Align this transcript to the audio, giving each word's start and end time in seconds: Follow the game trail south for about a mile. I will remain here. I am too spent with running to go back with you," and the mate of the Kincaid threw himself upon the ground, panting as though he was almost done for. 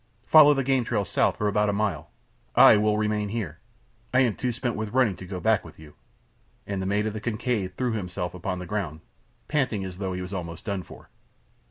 Follow 0.25 0.55
the 0.55 0.63
game 0.63 0.83
trail 0.83 1.05
south 1.05 1.37
for 1.37 1.47
about 1.47 1.69
a 1.69 1.73
mile. 1.73 2.09
I 2.55 2.75
will 2.75 2.97
remain 2.97 3.29
here. 3.29 3.59
I 4.11 4.21
am 4.21 4.33
too 4.35 4.51
spent 4.51 4.75
with 4.75 4.93
running 4.93 5.15
to 5.17 5.27
go 5.27 5.39
back 5.39 5.63
with 5.63 5.77
you," 5.77 5.93
and 6.65 6.81
the 6.81 6.87
mate 6.87 7.05
of 7.05 7.13
the 7.13 7.21
Kincaid 7.21 7.77
threw 7.77 7.91
himself 7.91 8.33
upon 8.33 8.57
the 8.57 8.65
ground, 8.65 9.01
panting 9.47 9.85
as 9.85 9.99
though 9.99 10.13
he 10.13 10.21
was 10.23 10.33
almost 10.33 10.65
done 10.65 10.81
for. 10.81 11.11